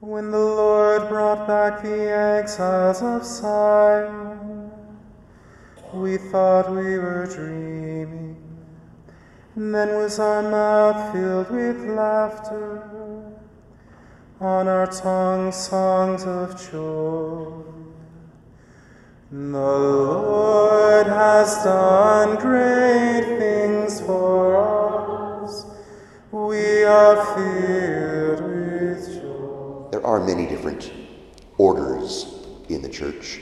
When 0.00 0.30
the 0.30 0.38
Lord 0.38 1.08
brought 1.08 1.48
back 1.48 1.82
the 1.82 2.08
exiles 2.08 3.02
of 3.02 3.24
Zion, 3.24 4.70
we 5.92 6.18
thought 6.18 6.70
we 6.70 6.96
were 6.98 7.26
dreaming. 7.26 8.36
And 9.56 9.74
then 9.74 9.96
was 9.96 10.20
our 10.20 10.42
mouth 10.42 11.12
filled 11.12 11.50
with 11.50 11.84
laughter, 11.88 12.80
on 14.40 14.68
our 14.68 14.86
tongue 14.86 15.50
songs 15.50 16.22
of 16.22 16.70
joy. 16.70 17.64
The 19.32 19.48
Lord 19.48 21.08
has 21.08 21.64
done 21.64 22.36
great 22.36 23.36
things 23.36 24.00
for 24.00 25.42
us. 25.42 25.66
We 26.30 26.84
are 26.84 27.16
filled. 27.34 27.97
There 29.90 30.04
are 30.04 30.20
many 30.20 30.46
different 30.46 30.92
orders 31.56 32.26
in 32.68 32.82
the 32.82 32.88
church, 32.90 33.40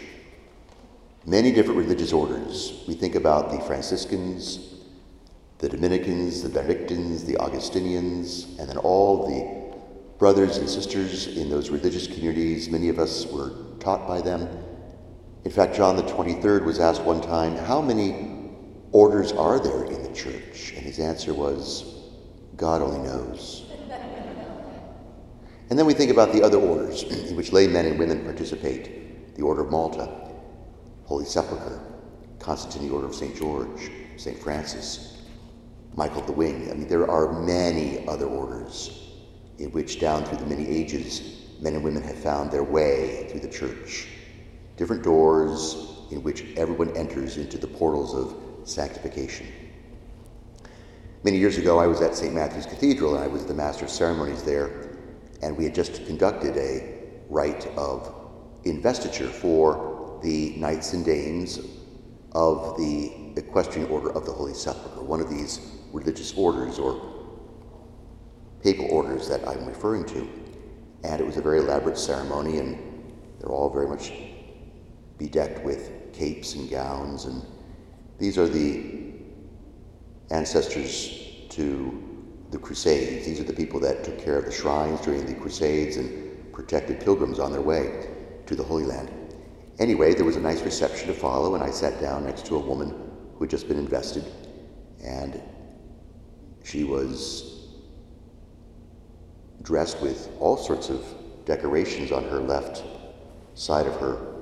many 1.24 1.50
different 1.50 1.78
religious 1.78 2.12
orders. 2.12 2.84
We 2.86 2.94
think 2.94 3.16
about 3.16 3.50
the 3.50 3.58
Franciscans, 3.60 4.74
the 5.58 5.68
Dominicans, 5.68 6.42
the 6.42 6.48
Benedictines, 6.48 7.24
the 7.24 7.36
Augustinians, 7.38 8.44
and 8.60 8.68
then 8.68 8.76
all 8.76 9.26
the 9.26 9.76
brothers 10.18 10.58
and 10.58 10.68
sisters 10.68 11.36
in 11.36 11.50
those 11.50 11.70
religious 11.70 12.06
communities. 12.06 12.70
Many 12.70 12.90
of 12.90 13.00
us 13.00 13.26
were 13.26 13.52
taught 13.80 14.06
by 14.06 14.20
them. 14.20 14.48
In 15.44 15.50
fact, 15.50 15.74
John 15.74 15.96
the 15.96 16.02
23rd 16.04 16.64
was 16.64 16.78
asked 16.78 17.02
one 17.02 17.20
time, 17.20 17.56
How 17.56 17.80
many 17.80 18.50
orders 18.92 19.32
are 19.32 19.58
there 19.58 19.84
in 19.84 20.02
the 20.02 20.14
church? 20.14 20.74
And 20.76 20.84
his 20.84 21.00
answer 21.00 21.34
was, 21.34 22.04
God 22.56 22.82
only 22.82 22.98
knows. 22.98 23.66
And 25.68 25.78
then 25.78 25.86
we 25.86 25.94
think 25.94 26.10
about 26.10 26.32
the 26.32 26.42
other 26.42 26.58
orders 26.58 27.02
in 27.02 27.36
which 27.36 27.52
lay 27.52 27.66
men 27.66 27.86
and 27.86 27.98
women 27.98 28.24
participate 28.24 29.34
the 29.34 29.42
Order 29.42 29.62
of 29.62 29.70
Malta, 29.70 30.08
Holy 31.04 31.24
Sepulchre, 31.24 31.80
Constantine 32.38 32.88
the 32.88 32.94
Order 32.94 33.08
of 33.08 33.14
St. 33.14 33.36
George, 33.36 33.90
St. 34.16 34.38
Francis, 34.38 35.22
Michael 35.94 36.22
the 36.22 36.32
Wing. 36.32 36.70
I 36.70 36.74
mean, 36.74 36.88
there 36.88 37.10
are 37.10 37.42
many 37.42 38.06
other 38.06 38.26
orders 38.26 39.10
in 39.58 39.70
which, 39.72 39.98
down 39.98 40.24
through 40.24 40.38
the 40.38 40.46
many 40.46 40.66
ages, 40.66 41.42
men 41.60 41.74
and 41.74 41.82
women 41.82 42.02
have 42.02 42.18
found 42.18 42.50
their 42.50 42.64
way 42.64 43.28
through 43.30 43.40
the 43.40 43.48
church. 43.48 44.08
Different 44.76 45.02
doors 45.02 46.06
in 46.10 46.22
which 46.22 46.44
everyone 46.56 46.96
enters 46.96 47.38
into 47.38 47.58
the 47.58 47.66
portals 47.66 48.14
of 48.14 48.68
sanctification. 48.68 49.46
Many 51.24 51.38
years 51.38 51.58
ago, 51.58 51.78
I 51.78 51.86
was 51.86 52.02
at 52.02 52.14
St. 52.14 52.34
Matthew's 52.34 52.66
Cathedral 52.66 53.16
and 53.16 53.24
I 53.24 53.26
was 53.26 53.46
the 53.46 53.54
master 53.54 53.86
of 53.86 53.90
ceremonies 53.90 54.42
there, 54.42 54.85
and 55.42 55.56
we 55.56 55.64
had 55.64 55.74
just 55.74 56.06
conducted 56.06 56.56
a 56.56 56.94
rite 57.28 57.66
of 57.76 58.14
investiture 58.64 59.28
for 59.28 60.18
the 60.22 60.54
knights 60.56 60.92
and 60.92 61.04
dames 61.04 61.60
of 62.32 62.76
the 62.76 63.12
Equestrian 63.36 63.88
Order 63.88 64.10
of 64.10 64.26
the 64.26 64.32
Holy 64.32 64.54
Sepulchre, 64.54 65.02
one 65.02 65.20
of 65.20 65.30
these 65.30 65.60
religious 65.92 66.34
orders 66.36 66.78
or 66.78 67.00
papal 68.62 68.86
orders 68.90 69.28
that 69.28 69.46
I'm 69.46 69.66
referring 69.66 70.04
to. 70.06 70.28
And 71.04 71.20
it 71.20 71.24
was 71.24 71.36
a 71.36 71.42
very 71.42 71.58
elaborate 71.60 71.98
ceremony, 71.98 72.58
and 72.58 72.76
they're 73.38 73.50
all 73.50 73.70
very 73.70 73.86
much 73.86 74.12
bedecked 75.18 75.64
with 75.64 76.12
capes 76.12 76.54
and 76.54 76.68
gowns. 76.68 77.26
And 77.26 77.42
these 78.18 78.38
are 78.38 78.48
the 78.48 79.14
ancestors 80.30 81.22
to 81.50 82.15
the 82.50 82.58
Crusades. 82.58 83.26
These 83.26 83.40
are 83.40 83.44
the 83.44 83.52
people 83.52 83.80
that 83.80 84.04
took 84.04 84.18
care 84.18 84.38
of 84.38 84.44
the 84.44 84.52
shrines 84.52 85.00
during 85.00 85.26
the 85.26 85.34
Crusades 85.34 85.96
and 85.96 86.52
protected 86.52 87.00
pilgrims 87.00 87.38
on 87.38 87.52
their 87.52 87.60
way 87.60 88.08
to 88.46 88.54
the 88.54 88.62
Holy 88.62 88.84
Land. 88.84 89.10
Anyway, 89.78 90.14
there 90.14 90.24
was 90.24 90.36
a 90.36 90.40
nice 90.40 90.62
reception 90.62 91.08
to 91.08 91.14
follow, 91.14 91.54
and 91.54 91.62
I 91.62 91.70
sat 91.70 92.00
down 92.00 92.24
next 92.24 92.46
to 92.46 92.56
a 92.56 92.58
woman 92.58 92.94
who 93.34 93.40
had 93.40 93.50
just 93.50 93.68
been 93.68 93.78
invested. 93.78 94.24
And 95.04 95.40
she 96.64 96.84
was 96.84 97.68
dressed 99.62 100.00
with 100.00 100.30
all 100.40 100.56
sorts 100.56 100.88
of 100.88 101.04
decorations 101.44 102.12
on 102.12 102.24
her 102.24 102.40
left 102.40 102.84
side 103.54 103.86
of 103.86 103.96
her, 103.96 104.34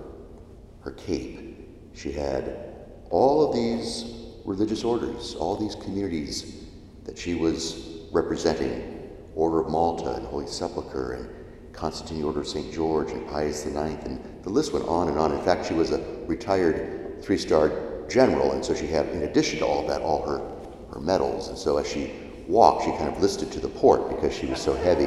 her 0.82 0.92
cape. 0.92 1.58
She 1.94 2.12
had 2.12 2.74
all 3.10 3.48
of 3.48 3.54
these 3.54 4.04
religious 4.44 4.84
orders, 4.84 5.34
all 5.34 5.56
these 5.56 5.74
communities 5.74 6.64
that 7.04 7.18
she 7.18 7.34
was 7.34 7.93
representing 8.14 9.10
Order 9.34 9.60
of 9.60 9.68
Malta 9.68 10.14
and 10.14 10.26
Holy 10.26 10.46
Sepulchre 10.46 11.12
and 11.12 11.74
Constantine 11.74 12.24
Order 12.24 12.40
of 12.40 12.48
St. 12.48 12.72
George 12.72 13.10
and 13.10 13.28
Pius 13.28 13.66
IX, 13.66 13.76
and 14.04 14.42
the 14.42 14.50
list 14.50 14.72
went 14.72 14.86
on 14.86 15.08
and 15.08 15.18
on. 15.18 15.32
In 15.32 15.42
fact, 15.42 15.66
she 15.66 15.74
was 15.74 15.90
a 15.90 15.98
retired 16.26 17.22
three 17.22 17.36
star 17.36 18.06
general, 18.08 18.52
and 18.52 18.64
so 18.64 18.74
she 18.74 18.86
had, 18.86 19.08
in 19.08 19.22
addition 19.22 19.58
to 19.58 19.66
all 19.66 19.86
that, 19.86 20.00
all 20.00 20.24
her 20.24 20.54
her 20.94 21.00
medals. 21.00 21.48
And 21.48 21.58
so 21.58 21.76
as 21.76 21.88
she 21.88 22.12
walked, 22.46 22.84
she 22.84 22.90
kind 22.92 23.08
of 23.08 23.20
listed 23.20 23.50
to 23.52 23.60
the 23.60 23.68
port 23.68 24.08
because 24.08 24.34
she 24.34 24.46
was 24.46 24.60
so 24.60 24.74
heavy 24.74 25.06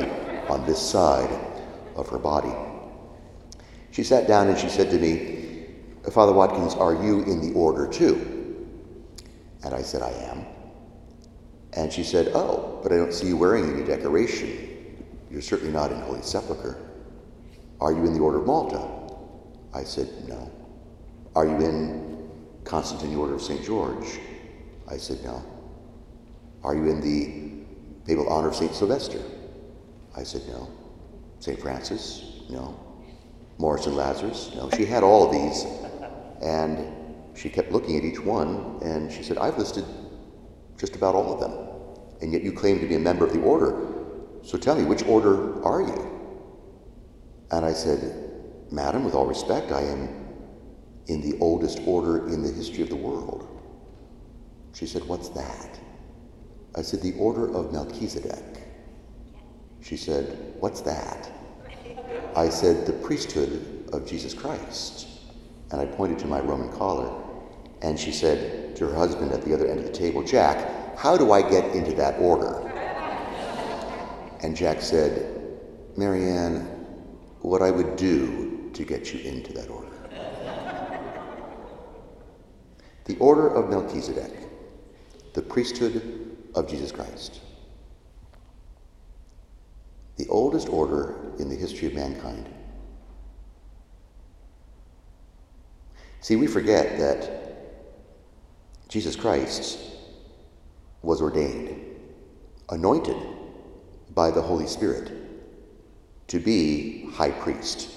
on 0.49 0.65
this 0.65 0.79
side 0.79 1.29
of 1.95 2.07
her 2.09 2.19
body. 2.19 2.53
She 3.91 4.03
sat 4.03 4.27
down 4.27 4.49
and 4.49 4.57
she 4.57 4.69
said 4.69 4.91
to 4.91 4.99
me, 4.99 5.65
Father 6.11 6.33
Watkins, 6.33 6.75
are 6.75 6.93
you 6.93 7.23
in 7.23 7.41
the 7.41 7.57
order 7.57 7.87
too? 7.87 8.65
And 9.63 9.73
I 9.73 9.81
said, 9.81 10.01
I 10.01 10.11
am. 10.11 10.45
And 11.77 11.93
she 11.93 12.03
said, 12.03 12.31
Oh, 12.33 12.79
but 12.81 12.91
I 12.91 12.95
don't 12.95 13.13
see 13.13 13.27
you 13.27 13.37
wearing 13.37 13.71
any 13.71 13.83
decoration. 13.85 15.05
You're 15.29 15.43
certainly 15.43 15.71
not 15.71 15.91
in 15.91 16.01
Holy 16.01 16.23
Sepulchre. 16.23 16.75
Are 17.79 17.91
you 17.91 18.03
in 18.03 18.13
the 18.13 18.19
Order 18.19 18.39
of 18.39 18.47
Malta? 18.47 18.81
I 19.75 19.83
said, 19.83 20.09
No. 20.27 20.51
Are 21.35 21.45
you 21.45 21.55
in 21.57 22.29
Constantine 22.63 23.15
Order 23.15 23.35
of 23.35 23.43
St. 23.43 23.63
George? 23.63 24.19
I 24.89 24.97
said, 24.97 25.23
No. 25.23 25.43
Are 26.63 26.73
you 26.73 26.89
in 26.89 26.99
the 26.99 27.63
Papal 28.07 28.27
Honor 28.27 28.47
of 28.47 28.55
St. 28.55 28.73
Sylvester? 28.73 29.21
I 30.15 30.23
said, 30.23 30.41
No. 30.47 30.67
St. 31.39 31.61
Francis? 31.61 32.41
No. 32.49 32.79
Maurice 33.59 33.85
and 33.85 33.95
Lazarus? 33.95 34.51
No. 34.55 34.71
She 34.71 34.85
had 34.85 35.03
all 35.03 35.27
of 35.27 35.31
these, 35.31 35.63
and 36.41 36.91
she 37.35 37.49
kept 37.49 37.71
looking 37.71 37.97
at 37.97 38.03
each 38.03 38.19
one, 38.19 38.79
and 38.81 39.11
she 39.11 39.21
said, 39.21 39.37
I've 39.37 39.59
listed 39.59 39.85
just 40.77 40.95
about 40.95 41.15
all 41.15 41.33
of 41.33 41.39
them, 41.39 41.66
and 42.21 42.31
yet 42.31 42.43
you 42.43 42.51
claim 42.51 42.79
to 42.79 42.87
be 42.87 42.95
a 42.95 42.99
member 42.99 43.25
of 43.25 43.33
the 43.33 43.41
order. 43.41 43.93
So 44.43 44.57
tell 44.57 44.75
me, 44.75 44.83
which 44.83 45.03
order 45.03 45.63
are 45.63 45.81
you? 45.81 46.17
And 47.51 47.65
I 47.65 47.73
said, 47.73 48.31
Madam, 48.71 49.03
with 49.03 49.13
all 49.13 49.25
respect, 49.25 49.71
I 49.71 49.81
am 49.81 50.25
in 51.07 51.21
the 51.21 51.37
oldest 51.39 51.79
order 51.85 52.27
in 52.27 52.41
the 52.43 52.51
history 52.51 52.83
of 52.83 52.89
the 52.89 52.95
world. 52.95 53.47
She 54.73 54.85
said, 54.85 55.03
What's 55.07 55.29
that? 55.29 55.79
I 56.75 56.81
said, 56.81 57.01
The 57.01 57.13
Order 57.17 57.53
of 57.55 57.71
Melchizedek. 57.71 58.63
She 59.81 59.97
said, 59.97 60.55
What's 60.59 60.81
that? 60.81 61.31
I 62.35 62.49
said, 62.49 62.85
The 62.85 62.93
priesthood 62.93 63.89
of 63.93 64.05
Jesus 64.05 64.33
Christ. 64.33 65.07
And 65.71 65.81
I 65.81 65.85
pointed 65.85 66.19
to 66.19 66.27
my 66.27 66.39
Roman 66.39 66.71
collar. 66.77 67.11
And 67.81 67.99
she 67.99 68.11
said 68.11 68.75
to 68.75 68.87
her 68.87 68.95
husband 68.95 69.31
at 69.31 69.43
the 69.43 69.53
other 69.53 69.67
end 69.67 69.79
of 69.79 69.85
the 69.85 69.91
table, 69.91 70.23
Jack, 70.23 70.69
how 70.97 71.15
do 71.15 71.31
I 71.31 71.47
get 71.47 71.75
into 71.75 71.93
that 71.93 72.19
order? 72.19 72.59
And 74.41 74.55
Jack 74.57 74.81
said, 74.81 75.59
Marianne, 75.95 76.61
what 77.41 77.61
I 77.61 77.69
would 77.69 77.95
do 77.95 78.71
to 78.73 78.83
get 78.83 79.13
you 79.13 79.19
into 79.19 79.53
that 79.53 79.69
order. 79.69 79.87
the 83.05 83.15
order 83.19 83.47
of 83.47 83.69
Melchizedek, 83.69 84.33
the 85.33 85.41
priesthood 85.41 86.35
of 86.55 86.67
Jesus 86.67 86.91
Christ. 86.91 87.41
The 90.17 90.27
oldest 90.29 90.67
order 90.67 91.15
in 91.37 91.47
the 91.47 91.55
history 91.55 91.87
of 91.87 91.93
mankind. 91.93 92.49
See, 96.21 96.35
we 96.35 96.47
forget 96.47 96.97
that 96.97 97.29
Jesus 98.89 99.15
Christ 99.15 99.96
was 101.01 101.21
ordained, 101.21 101.83
anointed 102.69 103.17
by 104.13 104.31
the 104.31 104.41
Holy 104.41 104.67
Spirit 104.67 105.11
to 106.27 106.39
be 106.39 107.09
high 107.11 107.31
priest. 107.31 107.89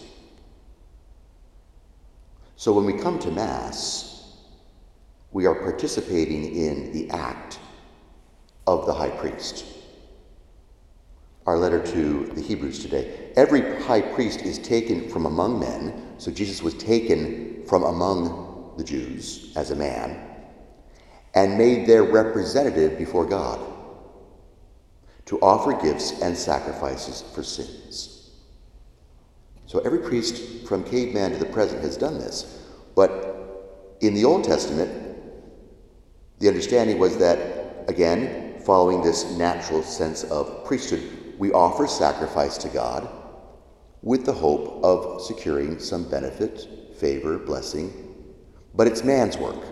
So 2.56 2.73
when 2.73 2.85
we 2.85 2.93
come 2.93 3.19
to 3.20 3.31
Mass, 3.31 4.37
we 5.32 5.47
are 5.47 5.55
participating 5.55 6.55
in 6.55 6.93
the 6.93 7.11
act 7.11 7.58
of 8.67 8.87
the 8.87 8.93
high 8.93 9.11
priest. 9.11 9.64
Our 11.47 11.56
letter 11.56 11.85
to 11.85 12.26
the 12.26 12.41
Hebrews 12.43 12.81
today. 12.81 13.32
Every 13.37 13.81
high 13.82 14.02
priest 14.02 14.43
is 14.43 14.58
taken 14.58 15.08
from 15.08 15.26
among 15.26 15.58
men, 15.58 16.14
so 16.19 16.31
Jesus 16.31 16.62
was 16.62 16.75
taken 16.75 17.64
from 17.67 17.82
among 17.82 18.75
the 18.76 18.85
Jews 18.85 19.52
as 19.56 19.70
a 19.70 19.76
man 19.76 20.30
and 21.35 21.56
made 21.56 21.87
their 21.87 22.03
representative 22.03 22.99
before 22.99 23.25
God 23.25 23.61
to 25.27 25.38
offer 25.41 25.73
gifts 25.81 26.21
and 26.23 26.37
sacrifices 26.37 27.23
for 27.35 27.43
sins. 27.43 28.31
So 29.67 29.79
every 29.81 30.00
priest 30.00 30.67
from 30.67 30.82
caveman 30.82 31.31
to 31.32 31.38
the 31.38 31.47
present 31.47 31.82
has 31.82 31.97
done 31.97 32.19
this. 32.19 32.67
But 32.97 33.97
in 34.00 34.15
the 34.15 34.25
Old 34.25 34.43
Testament, 34.43 34.91
the 36.41 36.49
understanding 36.49 36.99
was 36.99 37.17
that, 37.19 37.85
again, 37.88 38.61
following 38.62 39.03
this 39.03 39.31
natural 39.37 39.83
sense 39.83 40.25
of 40.25 40.65
priesthood, 40.65 41.03
we 41.38 41.53
offer 41.53 41.87
sacrifice 41.87 42.59
to 42.59 42.69
God 42.69 43.09
with 44.03 44.26
the 44.26 44.33
hope 44.33 44.83
of 44.83 45.23
securing 45.23 45.79
some 45.79 46.09
benefit, 46.09 46.97
favor, 46.97 47.38
blessing. 47.38 48.15
But 48.75 48.87
it's 48.87 49.05
man's 49.05 49.37
work. 49.37 49.62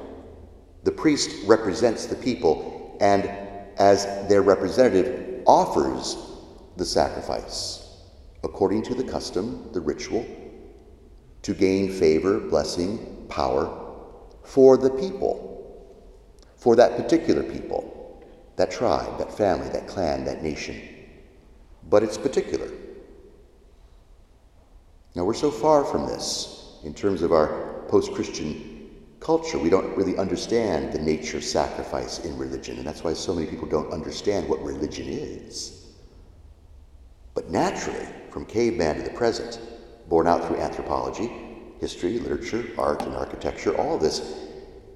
The 0.88 0.94
priest 0.94 1.46
represents 1.46 2.06
the 2.06 2.17
people 2.17 2.96
and, 2.99 3.26
as 3.76 4.06
their 4.26 4.40
representative, 4.40 5.43
offers 5.46 6.17
the 6.79 6.85
sacrifice 6.87 7.94
according 8.43 8.85
to 8.85 8.94
the 8.94 9.05
custom, 9.05 9.69
the 9.75 9.82
ritual, 9.82 10.25
to 11.43 11.52
gain 11.52 11.93
favor, 11.93 12.40
blessing, 12.40 13.26
power 13.29 13.69
for 14.44 14.79
the 14.79 14.88
people, 14.88 15.94
for 16.56 16.75
that 16.76 16.96
particular 16.96 17.43
people, 17.43 18.25
that 18.56 18.70
tribe, 18.70 19.19
that 19.19 19.31
family, 19.31 19.69
that 19.69 19.88
clan, 19.88 20.25
that 20.25 20.43
nation. 20.43 20.81
But 21.90 22.02
it's 22.02 22.17
particular. 22.17 22.70
Now, 25.14 25.25
we're 25.25 25.35
so 25.35 25.50
far 25.50 25.85
from 25.85 26.06
this 26.06 26.79
in 26.82 26.94
terms 26.94 27.20
of 27.20 27.31
our 27.31 27.85
post 27.88 28.14
Christian 28.14 28.67
culture. 29.28 29.58
We 29.58 29.69
don't 29.69 29.94
really 29.94 30.16
understand 30.16 30.90
the 30.90 30.98
nature 30.98 31.36
of 31.36 31.44
sacrifice 31.44 32.25
in 32.25 32.38
religion, 32.38 32.78
and 32.78 32.86
that's 32.86 33.04
why 33.04 33.12
so 33.12 33.34
many 33.34 33.46
people 33.46 33.69
don't 33.69 33.92
understand 33.92 34.48
what 34.48 34.58
religion 34.64 35.06
is. 35.06 35.84
But 37.34 37.50
naturally, 37.50 38.08
from 38.30 38.46
caveman 38.46 38.96
to 38.96 39.02
the 39.02 39.10
present, 39.10 39.60
borne 40.08 40.28
out 40.28 40.46
through 40.46 40.56
anthropology, 40.56 41.30
history, 41.78 42.19
literature, 42.19 42.64
art, 42.78 43.02
and 43.02 43.14
architecture, 43.14 43.76
all 43.76 43.96
of 43.96 44.00
this 44.00 44.46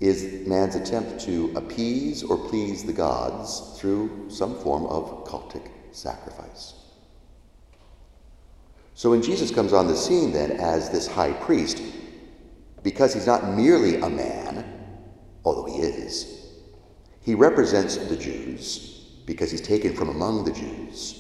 is 0.01 0.47
man's 0.49 0.77
attempt 0.77 1.21
to 1.27 1.53
appease 1.55 2.23
or 2.23 2.39
please 2.39 2.85
the 2.85 2.93
gods 2.95 3.79
through 3.79 4.31
some 4.31 4.59
form 4.61 4.87
of 4.87 5.27
cultic 5.27 5.69
sacrifice. 5.91 6.73
So 8.95 9.11
when 9.11 9.21
Jesus 9.21 9.51
comes 9.51 9.75
on 9.75 9.89
the 9.89 9.95
scene 9.95 10.33
then 10.33 10.53
as 10.53 10.89
this 10.89 11.07
high 11.07 11.35
priest, 11.35 11.83
because 12.83 13.15
he's 13.15 13.27
not 13.27 13.55
merely 13.55 13.97
a 13.97 14.09
man, 14.09 14.65
although 15.45 15.65
he 15.73 15.81
is, 15.81 16.49
he 17.21 17.35
represents 17.35 17.97
the 17.97 18.17
Jews 18.17 18.89
because 19.27 19.51
he's 19.51 19.61
taken 19.61 19.95
from 19.95 20.09
among 20.09 20.45
the 20.45 20.53
Jews. 20.53 21.19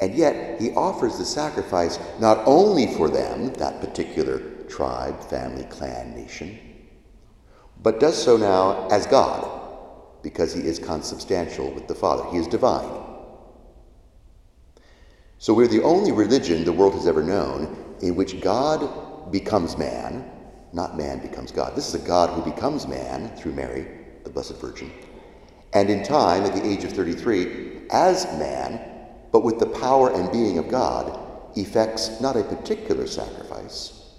And 0.00 0.14
yet 0.14 0.60
he 0.60 0.72
offers 0.72 1.18
the 1.18 1.24
sacrifice 1.24 1.98
not 2.20 2.42
only 2.46 2.94
for 2.94 3.08
them, 3.08 3.52
that 3.54 3.80
particular 3.80 4.38
tribe, 4.64 5.22
family, 5.24 5.64
clan, 5.64 6.14
nation, 6.14 6.58
but 7.82 8.00
does 8.00 8.22
so 8.22 8.36
now 8.36 8.88
as 8.88 9.06
God 9.06 9.60
because 10.22 10.54
he 10.54 10.60
is 10.60 10.78
consubstantial 10.78 11.70
with 11.70 11.88
the 11.88 11.94
Father. 11.94 12.30
He 12.30 12.38
is 12.38 12.46
divine. 12.46 13.06
So 15.38 15.54
we're 15.54 15.68
the 15.68 15.82
only 15.82 16.12
religion 16.12 16.64
the 16.64 16.72
world 16.72 16.94
has 16.94 17.06
ever 17.06 17.22
known 17.22 17.96
in 18.02 18.14
which 18.14 18.40
God 18.42 19.32
becomes 19.32 19.78
man, 19.78 20.30
not 20.72 20.96
man 20.96 21.18
becomes 21.20 21.52
God. 21.52 21.74
This 21.74 21.88
is 21.88 22.02
a 22.02 22.06
God 22.06 22.30
who 22.30 22.50
becomes 22.50 22.86
man 22.86 23.34
through 23.36 23.52
Mary, 23.52 23.86
the 24.24 24.30
Blessed 24.30 24.60
Virgin, 24.60 24.92
and 25.72 25.88
in 25.88 26.02
time, 26.02 26.44
at 26.44 26.54
the 26.54 26.66
age 26.66 26.84
of 26.84 26.92
33, 26.92 27.82
as 27.90 28.24
man, 28.38 28.80
but 29.32 29.44
with 29.44 29.58
the 29.58 29.66
power 29.66 30.12
and 30.12 30.30
being 30.32 30.58
of 30.58 30.68
God, 30.68 31.18
effects 31.56 32.20
not 32.20 32.36
a 32.36 32.42
particular 32.42 33.06
sacrifice, 33.06 34.14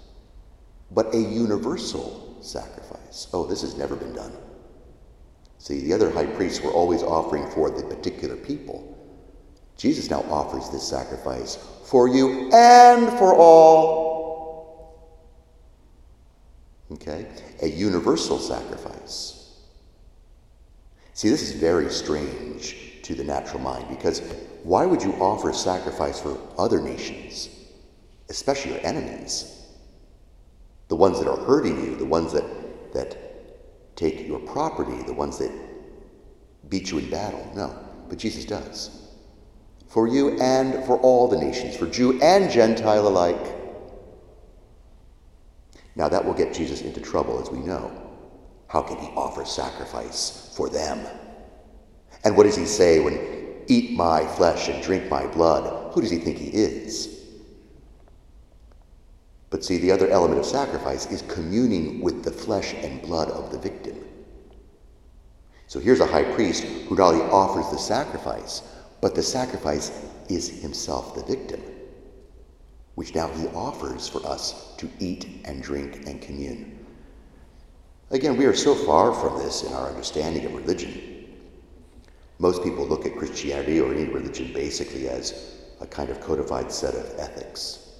but 0.90 1.14
a 1.14 1.18
universal 1.18 2.38
sacrifice. 2.40 3.28
Oh, 3.32 3.46
this 3.46 3.62
has 3.62 3.76
never 3.76 3.96
been 3.96 4.14
done. 4.14 4.32
See, 5.58 5.80
the 5.80 5.92
other 5.92 6.10
high 6.10 6.26
priests 6.26 6.62
were 6.62 6.72
always 6.72 7.02
offering 7.02 7.48
for 7.50 7.70
the 7.70 7.84
particular 7.84 8.36
people. 8.36 8.88
Jesus 9.76 10.10
now 10.10 10.22
offers 10.22 10.70
this 10.70 10.86
sacrifice 10.86 11.56
for 11.84 12.08
you 12.08 12.50
and 12.52 13.08
for 13.18 13.34
all. 13.34 14.01
Okay? 16.92 17.26
A 17.62 17.66
universal 17.66 18.38
sacrifice. 18.38 19.38
See, 21.14 21.28
this 21.28 21.42
is 21.42 21.52
very 21.52 21.90
strange 21.90 23.02
to 23.02 23.14
the 23.14 23.24
natural 23.24 23.60
mind 23.60 23.88
because 23.88 24.20
why 24.62 24.86
would 24.86 25.02
you 25.02 25.12
offer 25.14 25.52
sacrifice 25.52 26.20
for 26.20 26.38
other 26.58 26.80
nations, 26.80 27.48
especially 28.28 28.72
your 28.72 28.86
enemies? 28.86 29.66
The 30.88 30.96
ones 30.96 31.18
that 31.18 31.28
are 31.28 31.38
hurting 31.38 31.84
you, 31.84 31.96
the 31.96 32.04
ones 32.04 32.32
that, 32.32 32.44
that 32.94 33.96
take 33.96 34.26
your 34.26 34.40
property, 34.40 35.02
the 35.04 35.12
ones 35.12 35.38
that 35.38 35.52
beat 36.68 36.90
you 36.90 36.98
in 36.98 37.10
battle. 37.10 37.50
No, 37.54 37.76
but 38.08 38.18
Jesus 38.18 38.44
does 38.44 39.02
for 39.92 40.08
you 40.08 40.40
and 40.40 40.82
for 40.86 40.98
all 41.00 41.28
the 41.28 41.36
nations, 41.36 41.76
for 41.76 41.86
Jew 41.86 42.18
and 42.22 42.50
Gentile 42.50 43.06
alike. 43.06 43.61
Now, 45.94 46.08
that 46.08 46.24
will 46.24 46.34
get 46.34 46.54
Jesus 46.54 46.82
into 46.82 47.00
trouble, 47.00 47.40
as 47.40 47.50
we 47.50 47.58
know. 47.58 47.90
How 48.68 48.82
can 48.82 48.96
he 48.96 49.08
offer 49.08 49.44
sacrifice 49.44 50.52
for 50.56 50.68
them? 50.68 51.06
And 52.24 52.36
what 52.36 52.44
does 52.44 52.56
he 52.56 52.66
say 52.66 53.00
when, 53.00 53.18
eat 53.68 53.92
my 53.92 54.26
flesh 54.26 54.68
and 54.68 54.82
drink 54.82 55.08
my 55.10 55.26
blood? 55.26 55.92
Who 55.92 56.00
does 56.00 56.10
he 56.10 56.18
think 56.18 56.38
he 56.38 56.48
is? 56.48 57.20
But 59.50 59.64
see, 59.64 59.78
the 59.78 59.92
other 59.92 60.08
element 60.08 60.40
of 60.40 60.46
sacrifice 60.46 61.10
is 61.10 61.22
communing 61.22 62.00
with 62.00 62.24
the 62.24 62.30
flesh 62.30 62.72
and 62.74 63.02
blood 63.02 63.28
of 63.28 63.52
the 63.52 63.58
victim. 63.58 63.98
So 65.66 65.78
here's 65.78 66.00
a 66.00 66.06
high 66.06 66.24
priest 66.24 66.64
who 66.64 66.96
not 66.96 67.14
only 67.14 67.24
offers 67.26 67.70
the 67.70 67.78
sacrifice, 67.78 68.62
but 69.00 69.14
the 69.14 69.22
sacrifice 69.22 69.90
is 70.28 70.62
himself 70.62 71.14
the 71.14 71.24
victim, 71.24 71.60
which 73.02 73.16
now 73.16 73.26
he 73.30 73.48
offers 73.48 74.06
for 74.06 74.24
us 74.24 74.76
to 74.76 74.88
eat 75.00 75.26
and 75.44 75.60
drink 75.60 76.06
and 76.06 76.22
commune. 76.22 76.86
Again, 78.12 78.36
we 78.36 78.44
are 78.44 78.54
so 78.54 78.76
far 78.76 79.12
from 79.12 79.42
this 79.42 79.64
in 79.64 79.72
our 79.72 79.88
understanding 79.88 80.46
of 80.46 80.54
religion. 80.54 81.34
Most 82.38 82.62
people 82.62 82.86
look 82.86 83.04
at 83.04 83.16
Christianity 83.16 83.80
or 83.80 83.92
any 83.92 84.04
religion 84.04 84.52
basically 84.52 85.08
as 85.08 85.58
a 85.80 85.86
kind 85.88 86.10
of 86.10 86.20
codified 86.20 86.70
set 86.70 86.94
of 86.94 87.18
ethics. 87.18 87.90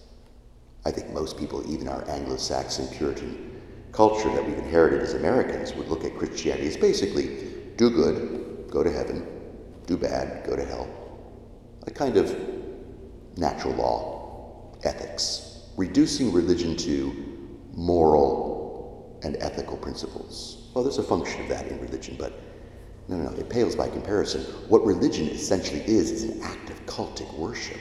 I 0.84 0.92
think 0.92 1.10
most 1.10 1.36
people, 1.36 1.68
even 1.68 1.88
our 1.88 2.08
Anglo 2.08 2.36
Saxon 2.36 2.86
Puritan 2.96 3.60
culture 3.90 4.32
that 4.32 4.46
we've 4.46 4.56
inherited 4.56 5.02
as 5.02 5.14
Americans, 5.14 5.74
would 5.74 5.88
look 5.88 6.04
at 6.04 6.16
Christianity 6.16 6.68
as 6.68 6.76
basically 6.76 7.48
do 7.76 7.90
good, 7.90 8.68
go 8.70 8.84
to 8.84 8.92
heaven, 8.92 9.26
do 9.84 9.96
bad, 9.96 10.46
go 10.46 10.54
to 10.54 10.64
hell. 10.64 10.86
A 11.88 11.90
kind 11.90 12.16
of 12.16 12.38
natural 13.36 13.74
law, 13.74 14.21
ethics, 14.84 15.60
reducing 15.76 16.32
religion 16.32 16.76
to 16.76 17.58
moral 17.74 19.18
and 19.22 19.36
ethical 19.40 19.76
principles. 19.76 20.70
Well, 20.74 20.84
there's 20.84 20.98
a 20.98 21.02
function 21.02 21.42
of 21.42 21.48
that 21.48 21.66
in 21.68 21.80
religion, 21.80 22.16
but 22.18 22.32
no, 23.08 23.16
no, 23.16 23.30
no, 23.30 23.36
it 23.36 23.48
pales 23.48 23.76
by 23.76 23.88
comparison. 23.88 24.42
What 24.68 24.84
religion 24.84 25.28
essentially 25.28 25.80
is, 25.80 26.10
is 26.10 26.22
an 26.24 26.42
act 26.42 26.70
of 26.70 26.84
cultic 26.86 27.32
worship. 27.36 27.80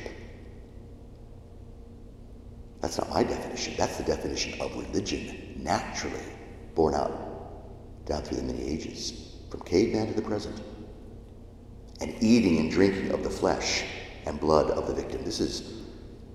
That's 2.81 2.97
not 2.97 3.09
my 3.09 3.23
definition. 3.23 3.75
That's 3.77 3.97
the 3.97 4.03
definition 4.03 4.59
of 4.59 4.75
religion, 4.75 5.53
naturally 5.57 6.23
borne 6.73 6.95
out 6.95 8.05
down 8.05 8.23
through 8.23 8.37
the 8.37 8.43
many 8.43 8.63
ages, 8.63 9.35
from 9.49 9.61
caveman 9.61 10.07
to 10.07 10.13
the 10.13 10.21
present 10.21 10.59
and 12.01 12.15
eating 12.21 12.57
and 12.57 12.71
drinking 12.71 13.11
of 13.11 13.23
the 13.23 13.29
flesh 13.29 13.83
and 14.25 14.39
blood 14.39 14.71
of 14.71 14.87
the 14.87 14.93
victim. 14.93 15.23
This 15.23 15.39
is 15.39 15.80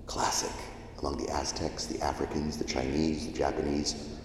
classic 0.07 0.51
among 0.99 1.17
the 1.17 1.31
Aztecs, 1.31 1.85
the 1.85 2.01
Africans, 2.01 2.57
the 2.57 2.63
Chinese, 2.63 3.27
the 3.27 3.37
Japanese, 3.37 4.17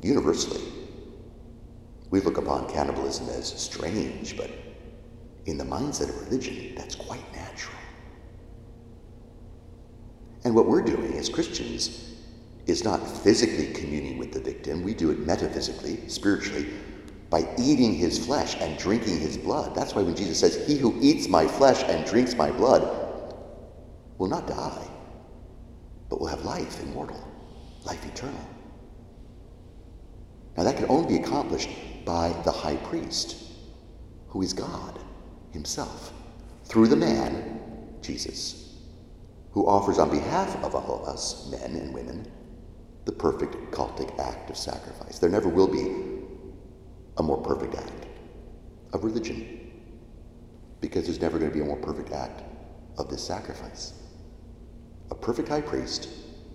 universally. 0.00 0.62
We 2.10 2.20
look 2.20 2.38
upon 2.38 2.68
cannibalism 2.68 3.28
as 3.28 3.48
strange, 3.48 4.36
but 4.36 4.50
in 5.46 5.58
the 5.58 5.64
mindset 5.64 6.08
of 6.08 6.26
religion, 6.26 6.74
that's 6.76 6.94
quite 6.94 7.24
natural. 7.34 7.76
And 10.44 10.54
what 10.54 10.66
we're 10.66 10.82
doing 10.82 11.14
as 11.14 11.28
Christians 11.28 12.14
is 12.66 12.84
not 12.84 13.06
physically 13.06 13.72
communing 13.72 14.18
with 14.18 14.32
the 14.32 14.40
victim, 14.40 14.82
we 14.82 14.94
do 14.94 15.10
it 15.10 15.18
metaphysically, 15.20 16.08
spiritually, 16.08 16.68
by 17.28 17.48
eating 17.58 17.94
his 17.94 18.24
flesh 18.24 18.56
and 18.60 18.78
drinking 18.78 19.18
his 19.18 19.36
blood. 19.36 19.74
That's 19.74 19.94
why 19.94 20.02
when 20.02 20.14
Jesus 20.14 20.40
says, 20.40 20.66
He 20.66 20.76
who 20.76 20.96
eats 21.00 21.28
my 21.28 21.46
flesh 21.46 21.82
and 21.84 22.06
drinks 22.06 22.34
my 22.34 22.50
blood 22.50 23.01
will 24.22 24.28
not 24.28 24.46
die, 24.46 24.88
but 26.08 26.20
will 26.20 26.28
have 26.28 26.44
life 26.44 26.80
immortal, 26.80 27.20
life 27.84 28.06
eternal. 28.06 28.48
Now, 30.56 30.62
that 30.62 30.76
can 30.76 30.86
only 30.88 31.18
be 31.18 31.24
accomplished 31.24 31.70
by 32.04 32.28
the 32.44 32.52
high 32.52 32.76
priest, 32.76 33.34
who 34.28 34.42
is 34.42 34.52
God 34.52 35.00
himself, 35.50 36.12
through 36.66 36.86
the 36.86 36.94
man, 36.94 37.58
Jesus. 38.00 38.78
who 39.50 39.66
offers 39.66 39.98
on 39.98 40.08
behalf 40.08 40.54
of 40.64 40.74
all 40.76 41.02
of 41.02 41.08
us, 41.08 41.50
men 41.50 41.74
and 41.76 41.92
women, 41.92 42.26
the 43.04 43.12
perfect 43.12 43.54
cultic 43.72 44.18
act 44.20 44.48
of 44.50 44.56
sacrifice. 44.56 45.18
There 45.18 45.30
never 45.30 45.48
will 45.48 45.66
be 45.66 45.92
a 47.18 47.22
more 47.22 47.38
perfect 47.38 47.74
act 47.74 48.06
of 48.92 49.04
religion 49.04 49.72
because 50.80 51.04
there's 51.06 51.20
never 51.20 51.38
going 51.38 51.50
to 51.50 51.54
be 51.54 51.62
a 51.62 51.66
more 51.66 51.76
perfect 51.76 52.12
act 52.12 52.44
of 52.96 53.10
this 53.10 53.22
sacrifice. 53.22 54.01
A 55.12 55.14
perfect 55.14 55.50
high 55.50 55.60
priest 55.60 56.08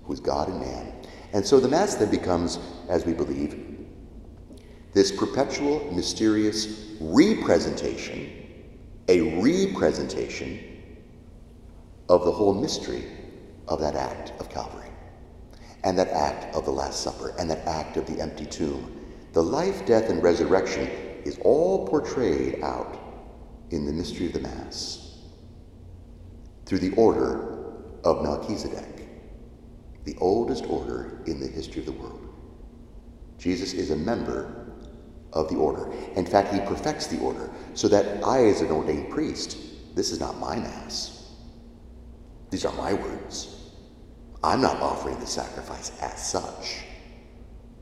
who 0.03 0.13
is 0.13 0.19
God 0.19 0.49
and 0.49 0.59
man. 0.59 0.91
And 1.31 1.45
so 1.45 1.59
the 1.59 1.67
Mass 1.67 1.93
then 1.93 2.09
becomes, 2.09 2.57
as 2.89 3.05
we 3.05 3.13
believe, 3.13 3.85
this 4.95 5.11
perpetual, 5.11 5.91
mysterious 5.93 6.95
representation, 6.99 8.33
a 9.09 9.39
representation 9.39 10.59
of 12.09 12.25
the 12.25 12.31
whole 12.31 12.55
mystery 12.55 13.03
of 13.67 13.79
that 13.79 13.93
act 13.93 14.33
of 14.39 14.49
Calvary, 14.49 14.89
and 15.83 15.95
that 15.99 16.09
act 16.09 16.55
of 16.55 16.65
the 16.65 16.71
Last 16.71 17.03
Supper, 17.03 17.35
and 17.37 17.47
that 17.51 17.63
act 17.67 17.95
of 17.95 18.07
the 18.07 18.19
empty 18.19 18.47
tomb. 18.47 19.05
The 19.33 19.43
life, 19.43 19.85
death, 19.85 20.09
and 20.09 20.23
resurrection 20.23 20.87
is 21.25 21.37
all 21.43 21.87
portrayed 21.87 22.63
out 22.63 22.97
in 23.69 23.85
the 23.85 23.93
mystery 23.93 24.25
of 24.25 24.33
the 24.33 24.39
Mass 24.39 25.19
through 26.65 26.79
the 26.79 26.95
order 26.95 27.56
of 28.07 28.23
Melchizedek, 28.23 29.09
the 30.05 30.15
oldest 30.21 30.65
order 30.67 31.21
in 31.27 31.41
the 31.41 31.47
history 31.47 31.81
of 31.81 31.85
the 31.85 31.91
world. 31.91 32.33
Jesus 33.37 33.73
is 33.73 33.91
a 33.91 33.95
member 33.97 34.71
of 35.33 35.49
the 35.49 35.55
order. 35.55 35.91
In 36.15 36.25
fact, 36.25 36.53
he 36.53 36.61
perfects 36.61 37.07
the 37.07 37.19
order 37.19 37.51
so 37.73 37.89
that 37.89 38.23
I, 38.23 38.45
as 38.45 38.61
an 38.61 38.71
ordained 38.71 39.09
priest, 39.09 39.57
this 39.93 40.11
is 40.11 40.21
not 40.21 40.39
my 40.39 40.55
Mass. 40.55 41.33
These 42.49 42.63
are 42.63 42.73
my 42.75 42.93
words. 42.93 43.71
I'm 44.41 44.61
not 44.61 44.81
offering 44.81 45.19
the 45.19 45.27
sacrifice 45.27 45.91
as 46.01 46.31
such. 46.31 46.83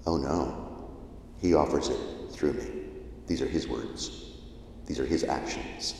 Oh 0.07 0.17
no, 0.17 0.89
he 1.39 1.53
offers 1.53 1.89
it 1.89 1.99
through 2.31 2.53
me. 2.53 2.67
These 3.27 3.43
are 3.43 3.47
his 3.47 3.67
words. 3.67 4.31
These 4.87 4.99
are 4.99 5.05
his 5.05 5.23
actions, 5.23 5.93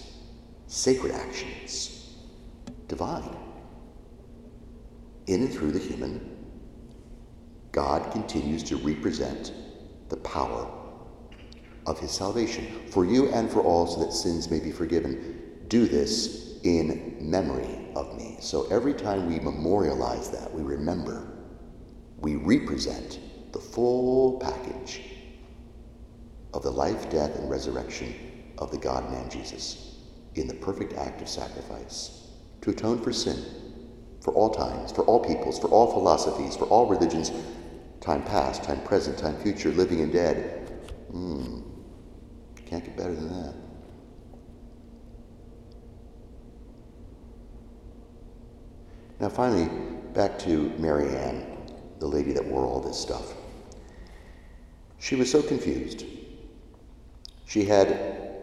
sacred 0.67 1.11
actions, 1.11 2.15
divine. 2.87 3.44
In 5.27 5.41
and 5.41 5.53
through 5.53 5.71
the 5.71 5.79
human, 5.79 6.35
God 7.71 8.11
continues 8.11 8.63
to 8.63 8.77
represent 8.77 9.53
the 10.09 10.17
power 10.17 10.71
of 11.87 11.99
his 11.99 12.11
salvation 12.11 12.65
for 12.89 13.05
you 13.05 13.29
and 13.29 13.49
for 13.49 13.61
all, 13.61 13.87
so 13.87 13.99
that 14.01 14.13
sins 14.13 14.49
may 14.49 14.59
be 14.59 14.71
forgiven. 14.71 15.63
Do 15.67 15.87
this 15.87 16.59
in 16.63 17.17
memory 17.19 17.89
of 17.95 18.15
me. 18.17 18.37
So 18.39 18.67
every 18.69 18.93
time 18.93 19.27
we 19.27 19.39
memorialize 19.39 20.29
that, 20.31 20.53
we 20.53 20.61
remember, 20.61 21.27
we 22.17 22.35
represent 22.35 23.19
the 23.51 23.59
full 23.59 24.39
package 24.39 25.01
of 26.53 26.63
the 26.63 26.71
life, 26.71 27.09
death, 27.09 27.37
and 27.37 27.49
resurrection 27.49 28.13
of 28.57 28.71
the 28.71 28.77
God 28.77 29.11
man 29.11 29.29
Jesus 29.29 29.97
in 30.35 30.47
the 30.47 30.53
perfect 30.53 30.93
act 30.93 31.21
of 31.21 31.29
sacrifice 31.29 32.29
to 32.61 32.69
atone 32.71 33.01
for 33.01 33.11
sin 33.11 33.64
for 34.25 34.33
all 34.33 34.49
times, 34.49 34.91
for 34.91 35.03
all 35.03 35.19
peoples, 35.19 35.59
for 35.59 35.67
all 35.67 35.85
philosophies, 35.91 36.57
for 36.57 36.65
all 36.65 36.87
religions, 36.87 37.31
time 38.01 38.23
past, 38.23 38.63
time 38.63 38.81
present, 38.81 39.15
time 39.19 39.37
future, 39.37 39.69
living 39.69 40.01
and 40.01 40.11
dead. 40.11 40.67
Hmm. 41.11 41.59
Can't 42.65 42.83
get 42.83 42.97
better 42.97 43.13
than 43.13 43.29
that. 43.29 43.53
Now, 49.19 49.29
finally, 49.29 49.69
back 50.15 50.39
to 50.39 50.73
Mary 50.79 51.15
Ann, 51.15 51.45
the 51.99 52.07
lady 52.07 52.33
that 52.33 52.43
wore 52.43 52.65
all 52.65 52.81
this 52.81 52.97
stuff. 52.97 53.35
She 54.97 55.15
was 55.15 55.31
so 55.31 55.43
confused. 55.43 56.03
She 57.45 57.63
had, 57.65 58.33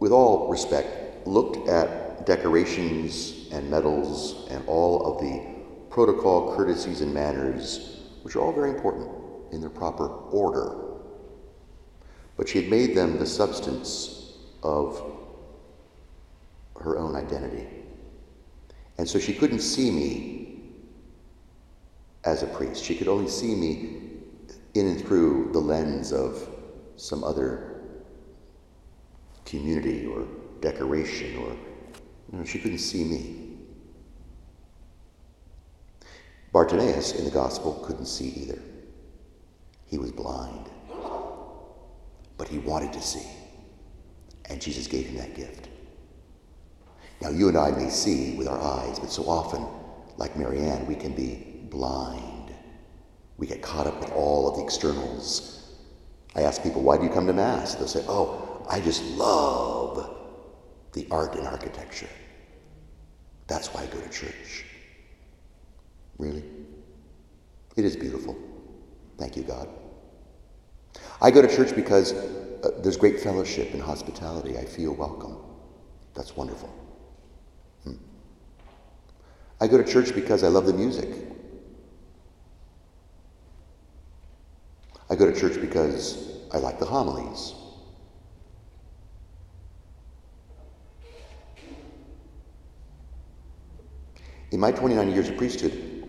with 0.00 0.10
all 0.10 0.48
respect, 0.48 1.28
looked 1.28 1.68
at 1.68 2.07
decorations 2.24 3.48
and 3.52 3.70
medals 3.70 4.46
and 4.50 4.66
all 4.66 5.14
of 5.14 5.20
the 5.20 5.58
protocol, 5.90 6.54
courtesies, 6.54 7.00
and 7.00 7.12
manners, 7.12 8.02
which 8.22 8.36
are 8.36 8.40
all 8.40 8.52
very 8.52 8.70
important 8.70 9.08
in 9.52 9.60
their 9.60 9.70
proper 9.70 10.08
order. 10.08 10.84
But 12.36 12.48
she 12.48 12.62
had 12.62 12.70
made 12.70 12.94
them 12.96 13.18
the 13.18 13.26
substance 13.26 14.38
of 14.62 15.02
her 16.80 16.98
own 16.98 17.16
identity. 17.16 17.66
And 18.98 19.08
so 19.08 19.18
she 19.18 19.32
couldn't 19.32 19.60
see 19.60 19.90
me 19.90 20.60
as 22.24 22.42
a 22.42 22.46
priest. 22.46 22.84
She 22.84 22.94
could 22.94 23.08
only 23.08 23.28
see 23.28 23.54
me 23.54 24.00
in 24.74 24.86
and 24.88 25.00
through 25.00 25.50
the 25.52 25.58
lens 25.58 26.12
of 26.12 26.48
some 26.96 27.24
other 27.24 27.82
community 29.44 30.06
or 30.06 30.26
decoration 30.60 31.38
or 31.38 31.56
you 32.32 32.44
she 32.44 32.58
couldn't 32.58 32.78
see 32.78 33.04
me. 33.04 33.48
Bartimaeus 36.52 37.12
in 37.12 37.24
the 37.24 37.30
gospel 37.30 37.82
couldn't 37.86 38.06
see 38.06 38.28
either. 38.28 38.58
He 39.86 39.98
was 39.98 40.12
blind. 40.12 40.68
But 42.36 42.48
he 42.48 42.58
wanted 42.58 42.92
to 42.92 43.02
see. 43.02 43.26
And 44.46 44.60
Jesus 44.60 44.86
gave 44.86 45.06
him 45.06 45.16
that 45.16 45.34
gift. 45.34 45.68
Now, 47.20 47.30
you 47.30 47.48
and 47.48 47.58
I 47.58 47.70
may 47.70 47.88
see 47.88 48.36
with 48.36 48.46
our 48.46 48.60
eyes, 48.60 48.98
but 48.98 49.10
so 49.10 49.28
often, 49.28 49.66
like 50.16 50.36
Marianne, 50.36 50.86
we 50.86 50.94
can 50.94 51.14
be 51.14 51.64
blind. 51.70 52.52
We 53.38 53.46
get 53.46 53.60
caught 53.60 53.86
up 53.86 53.98
with 54.00 54.10
all 54.12 54.48
of 54.48 54.56
the 54.56 54.64
externals. 54.64 55.74
I 56.34 56.42
ask 56.42 56.62
people, 56.62 56.82
why 56.82 56.96
do 56.96 57.04
you 57.04 57.10
come 57.10 57.26
to 57.26 57.32
Mass? 57.32 57.74
They'll 57.74 57.88
say, 57.88 58.04
oh, 58.08 58.66
I 58.70 58.80
just 58.80 59.02
love 59.16 59.77
the 60.92 61.06
art 61.10 61.34
and 61.34 61.46
architecture. 61.46 62.08
That's 63.46 63.68
why 63.72 63.82
I 63.82 63.86
go 63.86 64.00
to 64.00 64.08
church. 64.08 64.64
Really? 66.18 66.44
It 67.76 67.84
is 67.84 67.96
beautiful. 67.96 68.36
Thank 69.18 69.36
you, 69.36 69.42
God. 69.42 69.68
I 71.20 71.30
go 71.30 71.42
to 71.42 71.48
church 71.48 71.74
because 71.74 72.12
uh, 72.12 72.70
there's 72.82 72.96
great 72.96 73.20
fellowship 73.20 73.72
and 73.72 73.82
hospitality. 73.82 74.58
I 74.58 74.64
feel 74.64 74.92
welcome. 74.94 75.38
That's 76.14 76.36
wonderful. 76.36 76.68
Hmm. 77.84 77.94
I 79.60 79.66
go 79.66 79.78
to 79.78 79.84
church 79.84 80.14
because 80.14 80.42
I 80.42 80.48
love 80.48 80.66
the 80.66 80.72
music. 80.72 81.08
I 85.10 85.14
go 85.14 85.30
to 85.30 85.38
church 85.38 85.60
because 85.60 86.42
I 86.52 86.58
like 86.58 86.78
the 86.78 86.86
homilies. 86.86 87.54
In 94.50 94.60
my 94.60 94.72
29 94.72 95.10
years 95.10 95.28
of 95.28 95.36
priesthood, 95.36 96.08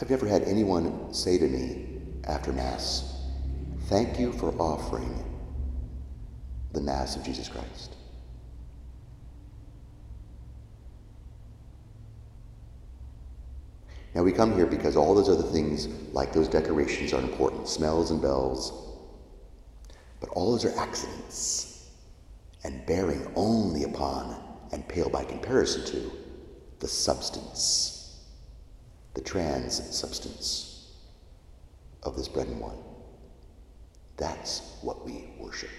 I've 0.00 0.10
never 0.10 0.26
had 0.26 0.42
anyone 0.42 1.12
say 1.12 1.38
to 1.38 1.48
me 1.48 2.00
after 2.24 2.52
Mass, 2.52 3.16
Thank 3.86 4.20
you 4.20 4.32
for 4.32 4.54
offering 4.60 5.24
the 6.72 6.80
Mass 6.80 7.16
of 7.16 7.24
Jesus 7.24 7.48
Christ. 7.48 7.96
Now 14.14 14.22
we 14.22 14.32
come 14.32 14.54
here 14.54 14.66
because 14.66 14.96
all 14.96 15.14
those 15.14 15.28
other 15.28 15.48
things, 15.48 15.86
like 16.12 16.32
those 16.32 16.48
decorations, 16.48 17.12
are 17.12 17.20
important 17.20 17.68
smells 17.68 18.10
and 18.10 18.22
bells. 18.22 18.72
But 20.20 20.28
all 20.30 20.52
those 20.52 20.64
are 20.64 20.78
accidents 20.78 21.88
and 22.64 22.84
bearing 22.86 23.30
only 23.34 23.84
upon 23.84 24.42
and 24.72 24.86
pale 24.88 25.08
by 25.08 25.24
comparison 25.24 25.84
to 25.86 26.12
the 26.80 26.88
substance, 26.88 28.24
the 29.14 29.20
trans 29.20 29.82
substance 29.94 30.92
of 32.02 32.16
this 32.16 32.28
bread 32.28 32.46
and 32.46 32.60
wine. 32.60 32.78
That's 34.16 34.78
what 34.82 35.04
we 35.04 35.30
worship. 35.38 35.70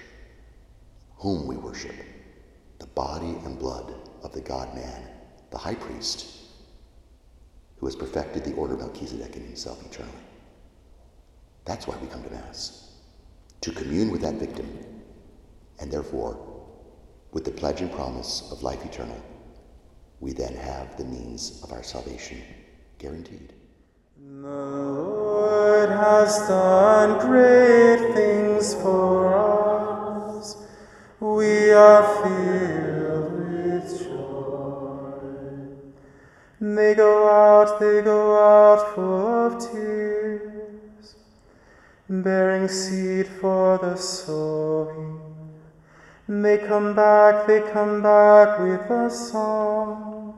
Whom 1.18 1.48
we 1.48 1.58
worship. 1.58 1.96
The 2.80 2.88
body 2.88 3.36
and 3.46 3.60
blood 3.60 3.94
of 4.24 4.34
the 4.34 4.42
God 4.42 4.74
man, 4.74 5.10
the 5.52 5.58
high 5.58 5.76
priest, 5.76 6.28
who 7.78 7.86
has 7.86 7.96
perfected 7.96 8.44
the 8.44 8.54
order 8.54 8.74
of 8.74 8.80
Melchizedek 8.80 9.36
in 9.36 9.44
himself 9.44 9.84
eternally. 9.86 10.14
That's 11.66 11.88
why 11.88 11.96
we 11.98 12.08
come 12.08 12.24
to 12.24 12.30
Mass. 12.30 12.92
To 13.62 13.72
commune 13.72 14.12
with 14.12 14.22
that 14.22 14.36
victim, 14.36 14.68
and 15.80 15.92
therefore, 15.92 16.38
with 17.32 17.46
the 17.46 17.52
pledge 17.52 17.82
and 17.82 17.92
promise 17.92 18.50
of 18.52 18.64
life 18.64 18.84
eternal, 18.86 19.22
we 20.22 20.34
then 20.34 20.56
have 20.56 20.98
the 20.98 21.06
means 21.06 21.62
of 21.64 21.72
our 21.72 21.84
salvation 21.84 22.42
guaranteed. 22.98 23.54
The 24.18 24.48
Lord 24.48 25.90
has 25.90 26.38
done 26.48 27.20
great 27.26 28.14
things 28.14 28.74
for 28.76 29.34
us. 29.34 30.58
We 31.20 31.72
are 31.72 32.04
filled 32.24 33.32
with 33.32 34.04
joy. 34.04 35.16
They 36.60 36.96
go 36.96 37.30
out, 37.30 37.80
they 37.80 38.02
go 38.02 38.38
out 38.38 38.96
full 38.96 39.48
of 39.48 39.72
tears, 39.72 41.16
bearing 42.10 42.68
seed 42.68 43.28
for 43.28 43.78
the 43.78 43.96
sowing. 43.96 45.19
They 46.32 46.60
come 46.60 46.94
back, 46.94 47.48
they 47.48 47.62
come 47.72 48.04
back 48.04 48.60
with 48.60 48.88
a 48.92 49.10
song, 49.10 50.38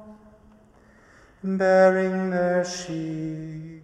bearing 1.43 2.29
their 2.29 2.63
sheaves. 2.63 3.80